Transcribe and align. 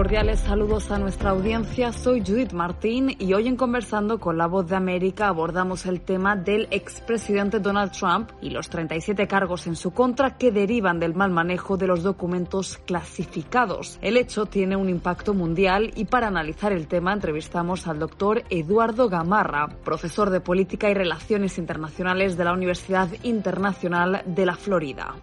Cordiales 0.00 0.40
saludos 0.40 0.90
a 0.90 0.98
nuestra 0.98 1.28
audiencia. 1.28 1.92
Soy 1.92 2.22
Judith 2.24 2.52
Martín 2.52 3.14
y 3.18 3.34
hoy 3.34 3.48
en 3.48 3.56
Conversando 3.56 4.18
con 4.18 4.38
la 4.38 4.46
Voz 4.46 4.66
de 4.66 4.74
América 4.74 5.28
abordamos 5.28 5.84
el 5.84 6.00
tema 6.00 6.36
del 6.36 6.68
expresidente 6.70 7.60
Donald 7.60 7.92
Trump 7.92 8.30
y 8.40 8.48
los 8.48 8.70
37 8.70 9.28
cargos 9.28 9.66
en 9.66 9.76
su 9.76 9.90
contra 9.90 10.38
que 10.38 10.52
derivan 10.52 11.00
del 11.00 11.14
mal 11.14 11.30
manejo 11.30 11.76
de 11.76 11.86
los 11.86 12.02
documentos 12.02 12.78
clasificados. 12.86 13.98
El 14.00 14.16
hecho 14.16 14.46
tiene 14.46 14.74
un 14.74 14.88
impacto 14.88 15.34
mundial 15.34 15.92
y 15.94 16.06
para 16.06 16.28
analizar 16.28 16.72
el 16.72 16.88
tema 16.88 17.12
entrevistamos 17.12 17.86
al 17.86 17.98
doctor 17.98 18.42
Eduardo 18.48 19.10
Gamarra, 19.10 19.68
profesor 19.84 20.30
de 20.30 20.40
Política 20.40 20.88
y 20.88 20.94
Relaciones 20.94 21.58
Internacionales 21.58 22.38
de 22.38 22.44
la 22.44 22.54
Universidad 22.54 23.10
Internacional 23.22 24.22
de 24.24 24.46
la 24.46 24.56
Florida. 24.56 25.14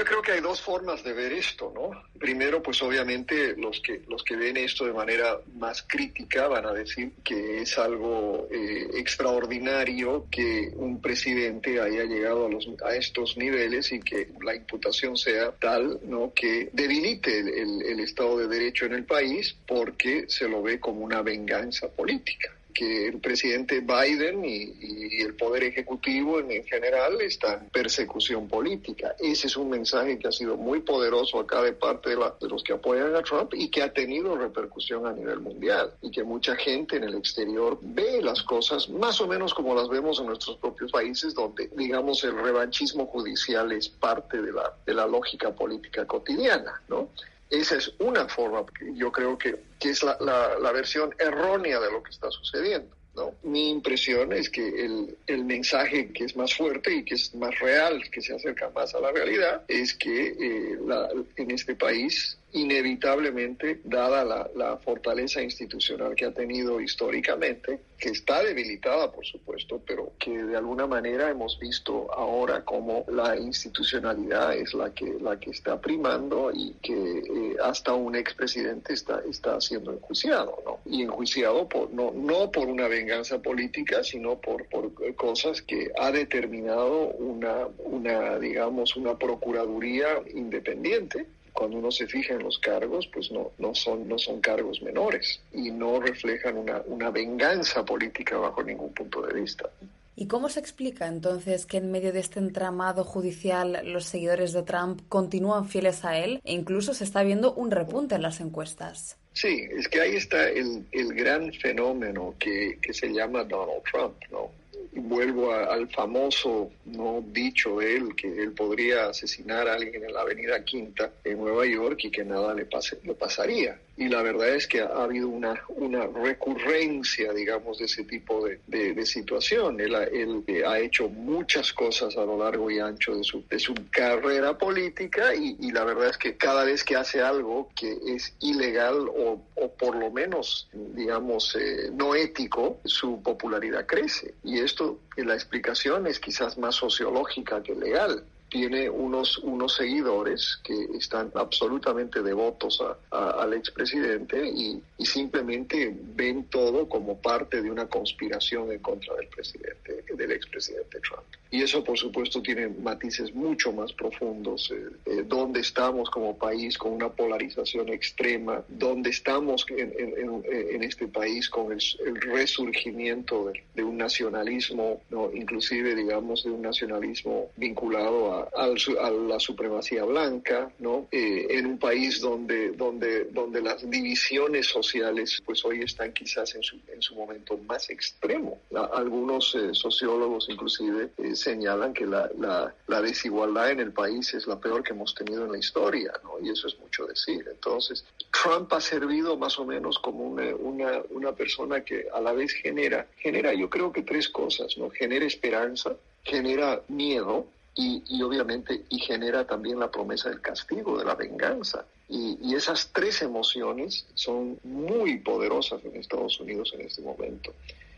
Yo 0.00 0.06
creo 0.06 0.22
que 0.22 0.32
hay 0.32 0.40
dos 0.40 0.62
formas 0.62 1.04
de 1.04 1.12
ver 1.12 1.30
esto, 1.30 1.70
¿no? 1.74 1.90
Primero, 2.18 2.62
pues 2.62 2.80
obviamente 2.80 3.54
los 3.58 3.82
que 3.82 4.00
los 4.08 4.24
que 4.24 4.34
ven 4.34 4.56
esto 4.56 4.86
de 4.86 4.94
manera 4.94 5.38
más 5.58 5.82
crítica 5.86 6.48
van 6.48 6.64
a 6.64 6.72
decir 6.72 7.12
que 7.22 7.60
es 7.60 7.76
algo 7.76 8.48
eh, 8.50 8.88
extraordinario 8.94 10.26
que 10.30 10.72
un 10.74 11.02
presidente 11.02 11.78
haya 11.78 12.04
llegado 12.04 12.46
a, 12.46 12.48
los, 12.48 12.66
a 12.82 12.96
estos 12.96 13.36
niveles 13.36 13.92
y 13.92 14.00
que 14.00 14.30
la 14.42 14.54
imputación 14.54 15.18
sea 15.18 15.52
tal, 15.52 16.00
¿no? 16.04 16.32
Que 16.32 16.70
debilite 16.72 17.40
el 17.40 18.00
Estado 18.00 18.38
de 18.38 18.48
Derecho 18.48 18.86
en 18.86 18.94
el 18.94 19.04
país 19.04 19.54
porque 19.68 20.24
se 20.28 20.48
lo 20.48 20.62
ve 20.62 20.80
como 20.80 21.04
una 21.04 21.20
venganza 21.20 21.90
política 21.90 22.50
que 22.72 23.08
el 23.08 23.20
presidente 23.20 23.80
Biden 23.80 24.44
y, 24.44 25.20
el 25.20 25.34
Poder 25.34 25.64
Ejecutivo 25.64 26.40
en, 26.40 26.64
general 26.64 27.20
están 27.20 27.64
en 27.64 27.70
persecución 27.70 28.48
política. 28.48 29.14
Ese 29.18 29.48
es 29.48 29.56
un 29.56 29.70
mensaje 29.70 30.18
que 30.18 30.28
ha 30.28 30.32
sido 30.32 30.56
muy 30.56 30.80
poderoso 30.80 31.38
acá 31.38 31.62
de 31.62 31.72
parte 31.72 32.10
de, 32.10 32.16
de, 32.40 32.48
los 32.48 32.62
que 32.62 32.72
apoyan 32.72 33.14
a 33.14 33.22
Trump 33.22 33.52
y 33.54 33.68
que 33.68 33.82
ha 33.82 33.92
tenido 33.92 34.36
repercusión 34.36 35.06
a 35.06 35.12
nivel 35.12 35.40
mundial 35.40 35.92
y 36.02 36.10
que 36.10 36.24
mucha 36.24 36.56
gente 36.56 36.96
en 36.96 37.04
el 37.04 37.14
exterior 37.14 37.78
ve 37.82 38.22
las 38.22 38.42
cosas 38.42 38.88
más 38.88 39.20
o 39.20 39.26
menos 39.26 39.52
como 39.54 39.74
las 39.74 39.88
vemos 39.88 40.20
en 40.20 40.26
nuestros 40.26 40.56
propios 40.56 40.90
países 40.90 41.34
donde 41.34 41.70
digamos 41.76 42.24
el 42.24 42.36
revanchismo 42.36 43.06
judicial 43.06 43.72
es 43.72 43.88
parte 43.88 44.40
de 44.40 44.52
la, 44.52 44.74
de 44.86 44.94
la 44.94 45.06
lógica 45.06 45.54
política 45.54 46.06
cotidiana, 46.06 46.82
¿no? 46.88 47.08
Esa 47.50 47.76
es 47.76 47.92
una 47.98 48.28
forma, 48.28 48.64
yo 48.94 49.10
creo 49.10 49.36
que, 49.36 49.56
que 49.78 49.90
es 49.90 50.02
la, 50.02 50.16
la, 50.20 50.72
versión 50.72 51.12
errónea 51.18 51.80
de 51.80 51.90
lo 51.90 52.02
que 52.02 52.10
está 52.10 52.30
sucediendo. 52.30 52.96
¿no? 53.16 53.34
Mi 53.42 53.70
impresión 53.70 54.32
es 54.32 54.48
que 54.48 54.68
el, 54.68 55.18
el, 55.26 55.44
mensaje 55.44 56.12
que 56.12 56.24
es 56.24 56.36
más 56.36 56.54
fuerte 56.54 56.94
y 56.94 57.04
que 57.04 57.16
es 57.16 57.34
más 57.34 57.58
real, 57.58 58.08
que 58.10 58.22
se 58.22 58.34
acerca 58.34 58.70
más 58.70 58.94
a 58.94 59.00
la 59.00 59.10
realidad, 59.10 59.64
es 59.66 59.94
que 59.94 60.28
eh, 60.28 60.78
la, 60.86 61.08
en 61.36 61.50
este 61.50 61.74
país 61.74 62.38
inevitablemente, 62.52 63.80
dada 63.84 64.24
la, 64.24 64.50
la, 64.56 64.76
fortaleza 64.78 65.42
institucional 65.42 66.14
que 66.14 66.24
ha 66.24 66.32
tenido 66.32 66.80
históricamente, 66.80 67.80
que 67.98 68.10
está 68.10 68.42
debilitada, 68.42 69.12
por 69.12 69.24
supuesto, 69.24 69.80
pero 69.86 70.12
que 70.18 70.30
de 70.30 70.56
alguna 70.56 70.86
manera 70.86 71.30
hemos 71.30 71.58
visto 71.58 72.12
ahora 72.12 72.64
como 72.64 73.04
la 73.08 73.36
institucionalidad 73.36 74.56
es 74.56 74.74
la 74.74 74.92
que, 74.92 75.16
la 75.20 75.38
que 75.38 75.50
está 75.50 75.80
primando 75.80 76.50
y 76.52 76.74
que 76.82 77.18
eh, 77.18 77.56
hasta 77.62 77.94
un 77.94 78.16
expresidente 78.16 78.94
está, 78.94 79.22
está 79.28 79.60
siendo 79.60 79.92
enjuiciado, 79.92 80.58
¿no? 80.64 80.80
Y 80.86 81.02
enjuiciado 81.02 81.68
por, 81.68 81.92
no, 81.92 82.10
no 82.12 82.50
por 82.50 82.68
una 82.68 82.88
venganza 82.88 83.40
política, 83.40 84.02
sino 84.02 84.40
por, 84.40 84.66
por 84.66 84.90
cosas 85.14 85.62
que 85.62 85.90
ha 85.98 86.10
determinado 86.10 87.08
una, 87.18 87.68
una, 87.78 88.38
digamos, 88.38 88.96
una 88.96 89.16
procuraduría 89.18 90.22
independiente 90.34 91.26
cuando 91.60 91.76
uno 91.76 91.90
se 91.90 92.06
fija 92.06 92.32
en 92.32 92.42
los 92.42 92.58
cargos, 92.58 93.06
pues 93.12 93.30
no, 93.30 93.52
no, 93.58 93.74
son, 93.74 94.08
no 94.08 94.16
son 94.16 94.40
cargos 94.40 94.80
menores 94.80 95.42
y 95.52 95.70
no 95.70 96.00
reflejan 96.00 96.56
una, 96.56 96.80
una 96.86 97.10
venganza 97.10 97.84
política 97.84 98.38
bajo 98.38 98.62
ningún 98.62 98.94
punto 98.94 99.20
de 99.20 99.38
vista. 99.38 99.68
¿Y 100.16 100.26
cómo 100.26 100.48
se 100.48 100.58
explica 100.58 101.06
entonces 101.06 101.66
que 101.66 101.76
en 101.76 101.90
medio 101.90 102.14
de 102.14 102.20
este 102.20 102.38
entramado 102.38 103.04
judicial 103.04 103.78
los 103.84 104.06
seguidores 104.06 104.54
de 104.54 104.62
Trump 104.62 105.02
continúan 105.10 105.68
fieles 105.68 106.02
a 106.06 106.16
él 106.16 106.40
e 106.44 106.54
incluso 106.54 106.94
se 106.94 107.04
está 107.04 107.22
viendo 107.22 107.52
un 107.52 107.70
repunte 107.70 108.14
en 108.14 108.22
las 108.22 108.40
encuestas? 108.40 109.18
Sí, 109.34 109.68
es 109.76 109.86
que 109.86 110.00
ahí 110.00 110.16
está 110.16 110.48
el, 110.48 110.86
el 110.92 111.12
gran 111.12 111.52
fenómeno 111.52 112.36
que, 112.38 112.78
que 112.80 112.94
se 112.94 113.08
llama 113.12 113.44
Donald 113.44 113.82
Trump, 113.92 114.16
¿no? 114.30 114.50
Vuelvo 114.92 115.52
al 115.52 115.88
famoso 115.88 116.70
no 116.86 117.22
dicho 117.26 117.78
de 117.78 117.96
él 117.96 118.14
que 118.16 118.26
él 118.42 118.52
podría 118.52 119.08
asesinar 119.08 119.68
a 119.68 119.74
alguien 119.74 120.04
en 120.04 120.12
la 120.12 120.22
Avenida 120.22 120.64
Quinta 120.64 121.12
en 121.24 121.38
Nueva 121.38 121.66
York 121.66 122.00
y 122.04 122.10
que 122.10 122.24
nada 122.24 122.54
le 122.54 122.64
pase, 122.64 122.98
le 123.04 123.14
pasaría 123.14 123.78
y 124.00 124.08
la 124.08 124.22
verdad 124.22 124.48
es 124.54 124.66
que 124.66 124.80
ha, 124.80 124.86
habido 124.86 125.28
una, 125.28 125.62
una 125.68 126.06
recurrencia, 126.06 127.34
digamos, 127.34 127.78
de 127.78 127.84
ese 127.84 128.04
tipo 128.04 128.46
de, 128.46 128.58
de, 128.66 129.04
situación. 129.04 129.78
Él, 129.78 129.94
él 129.94 130.42
eh, 130.46 130.62
ha 130.66 130.78
hecho 130.78 131.10
muchas 131.10 131.70
cosas 131.74 132.16
a 132.16 132.24
lo 132.24 132.38
largo 132.38 132.70
y 132.70 132.78
ancho 132.78 133.14
de 133.14 133.22
su, 133.22 133.44
de 133.46 133.58
su 133.58 133.74
carrera 133.90 134.56
política 134.56 135.34
y, 135.34 135.54
y, 135.60 135.70
la 135.70 135.84
verdad 135.84 136.08
es 136.08 136.16
que 136.16 136.34
cada 136.38 136.64
vez 136.64 136.82
que 136.82 136.96
hace 136.96 137.20
algo 137.20 137.68
que 137.76 137.94
es 138.06 138.34
ilegal 138.40 139.06
o, 139.06 139.42
o 139.56 139.70
por 139.72 139.94
lo 139.94 140.10
menos, 140.10 140.70
digamos, 140.72 141.54
eh, 141.60 141.90
no 141.92 142.14
ético, 142.14 142.80
su 142.86 143.22
popularidad 143.22 143.84
crece. 143.84 144.32
Y 144.42 144.60
esto, 144.60 144.79
la 145.16 145.34
explicación 145.34 146.06
es 146.06 146.18
quizás 146.18 146.56
más 146.58 146.74
sociológica 146.76 147.62
que 147.62 147.74
legal 147.74 148.24
tiene 148.50 148.90
unos, 148.90 149.38
unos 149.38 149.76
seguidores 149.76 150.58
que 150.64 150.74
están 150.98 151.30
absolutamente 151.34 152.22
devotos 152.22 152.82
a, 153.10 153.30
al 153.42 153.54
expresidente 153.54 154.46
y, 154.46 154.82
y, 154.98 155.06
simplemente 155.06 155.96
ven 156.14 156.44
todo 156.44 156.88
como 156.88 157.16
parte 157.18 157.62
de 157.62 157.70
una 157.70 157.86
conspiración 157.86 158.72
en 158.72 158.80
contra 158.80 159.14
del 159.16 159.28
presidente, 159.28 160.04
del 160.14 160.32
expresidente 160.32 161.00
Trump. 161.00 161.24
Y 161.52 161.62
eso, 161.62 161.82
por 161.82 161.98
supuesto, 161.98 162.40
tiene 162.40 162.68
matices 162.68 163.34
mucho 163.34 163.72
más 163.72 163.92
profundos. 163.92 164.70
Eh, 164.70 164.88
eh, 165.06 165.24
¿Dónde 165.26 165.60
estamos 165.60 166.08
como 166.08 166.38
país 166.38 166.78
con 166.78 166.92
una 166.92 167.08
polarización 167.08 167.88
extrema? 167.88 168.62
¿Dónde 168.68 169.10
estamos 169.10 169.66
en, 169.70 169.92
en, 169.98 170.44
en 170.46 170.84
este 170.84 171.08
país 171.08 171.48
con 171.48 171.72
el, 171.72 171.80
el 172.06 172.20
resurgimiento 172.20 173.46
de, 173.46 173.64
de, 173.74 173.82
un 173.82 173.96
nacionalismo, 173.96 175.00
¿no? 175.10 175.32
inclusive, 175.32 175.96
digamos, 175.96 176.44
de 176.44 176.50
un 176.50 176.62
nacionalismo 176.62 177.50
vinculado 177.56 178.32
a 178.32 178.39
a, 178.54 179.10
la 179.10 179.40
supremacía 179.40 180.04
blanca, 180.04 180.70
¿no? 180.78 181.08
Eh, 181.10 181.46
en 181.50 181.66
un 181.66 181.78
país 181.78 182.20
donde, 182.20 182.70
donde, 182.72 183.24
donde 183.26 183.62
las 183.62 183.88
divisiones 183.88 184.66
sociales, 184.66 185.42
pues 185.44 185.64
hoy 185.64 185.82
están 185.82 186.12
quizás 186.12 186.54
en 186.54 186.62
su, 186.62 186.78
en 186.92 187.02
su 187.02 187.14
momento 187.14 187.58
más 187.58 187.90
extremo. 187.90 188.60
algunos 188.92 189.54
eh, 189.54 189.70
sociólogos 189.72 190.48
inclusive 190.48 191.10
eh, 191.18 191.34
señalan 191.34 191.92
que 191.92 192.06
la, 192.06 192.30
la, 192.38 192.74
la, 192.86 193.02
desigualdad 193.02 193.70
en 193.70 193.80
el 193.80 193.92
país 193.92 194.34
es 194.34 194.46
la 194.46 194.58
peor 194.58 194.82
que 194.82 194.92
hemos 194.92 195.14
tenido 195.14 195.44
en 195.44 195.52
la 195.52 195.58
historia, 195.58 196.12
¿no? 196.22 196.44
Y 196.44 196.50
eso 196.50 196.68
es 196.68 196.78
mucho 196.78 197.06
decir. 197.06 197.46
Entonces, 197.50 198.04
Trump 198.30 198.72
ha 198.72 198.80
servido 198.80 199.36
más 199.36 199.58
o 199.58 199.64
menos 199.64 199.98
como 199.98 200.24
una, 200.24 200.54
una, 200.56 201.02
una 201.10 201.32
persona 201.32 201.82
que 201.82 202.06
a 202.12 202.20
la 202.20 202.32
vez 202.32 202.52
genera, 202.52 203.06
genera 203.16 203.52
yo 203.54 203.68
creo 203.68 203.92
que 203.92 204.02
tres 204.02 204.28
cosas, 204.28 204.76
¿no? 204.76 204.90
Genera 204.90 205.24
esperanza, 205.24 205.96
genera 206.24 206.82
miedo 206.88 207.46
y, 207.80 208.22
obviamente 208.22 208.84
y 208.88 208.98
genera 208.98 209.46
también 209.46 209.78
la 209.78 209.90
promesa 209.90 210.28
del 210.28 210.40
castigo, 210.40 210.98
de 210.98 211.04
la 211.04 211.14
venganza. 211.14 211.84
Y, 212.08 212.38
y, 212.42 212.54
esas 212.54 212.90
tres 212.92 213.22
emociones 213.22 214.06
son 214.14 214.58
muy 214.64 215.18
poderosas 215.18 215.84
en 215.84 215.96
Estados 215.96 216.38
Unidos 216.40 216.72
en 216.74 216.82
este 216.82 217.02
momento. 217.02 217.54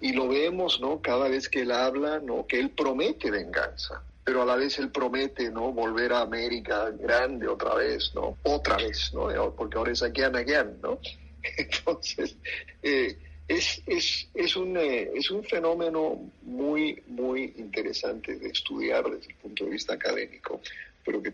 Y 0.00 0.12
lo 0.12 0.28
vemos, 0.28 0.80
¿no? 0.80 1.00
Cada 1.00 1.28
vez 1.28 1.48
que 1.48 1.62
él 1.62 1.72
habla, 1.72 2.20
¿no? 2.20 2.46
Que 2.46 2.60
él 2.60 2.70
promete 2.70 3.30
venganza, 3.30 4.02
pero 4.22 4.42
a 4.42 4.44
la 4.44 4.56
vez 4.56 4.78
él 4.78 4.90
promete, 4.90 5.50
¿no? 5.50 5.72
Volver 5.72 6.12
a 6.12 6.20
América 6.20 6.90
grande 6.90 7.48
otra 7.48 7.74
vez, 7.74 8.12
¿no? 8.14 8.36
Otra 8.42 8.76
vez, 8.76 9.12
¿no? 9.14 9.54
Porque 9.54 9.78
ahora 9.78 9.92
es 9.92 10.02
again, 10.02 10.36
again, 10.36 10.78
¿no? 10.82 10.98
Entonces, 11.56 12.36
eh, 12.82 13.18
es, 13.48 13.82
es, 13.86 14.28
es, 14.34 14.56
un, 14.56 14.76
eh, 14.76 15.10
es 15.14 15.30
un 15.30 15.44
fenómeno 15.44 16.18
muy, 16.42 17.02
muy 17.08 17.54
interesante 17.56 18.36
de 18.36 18.48
estudiar 18.48 19.04
desde 19.04 19.32
el 19.32 19.34
punto 19.36 19.64
de 19.64 19.70
vista 19.70 19.94
académico, 19.94 20.60
pero 21.04 21.22
que 21.22 21.32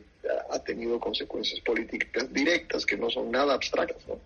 ha 0.50 0.58
tenido 0.58 0.98
consecuencias 0.98 1.60
políticas 1.60 2.32
directas 2.32 2.84
que 2.84 2.96
no 2.96 3.08
son 3.10 3.30
nada 3.30 3.54
abstractas. 3.54 4.06
¿no? 4.08 4.18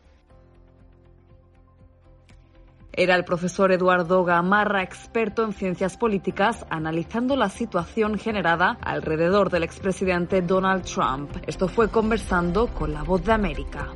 Era 2.97 3.17
el 3.17 3.25
profesor 3.25 3.73
Eduardo 3.73 4.25
Gamarra, 4.25 4.83
experto 4.83 5.45
en 5.45 5.53
ciencias 5.53 5.97
políticas, 5.97 6.65
analizando 6.71 7.37
la 7.37 7.49
situación 7.49 8.19
generada 8.19 8.79
alrededor 8.81 9.51
del 9.51 9.65
expresidente 9.65 10.43
Donald 10.43 10.85
Trump. 10.85 11.37
Esto 11.47 11.69
fue 11.69 11.91
conversando 11.91 12.69
con 12.69 12.95
la 12.95 13.03
voz 13.03 13.25
de 13.25 13.33
América. 13.33 13.93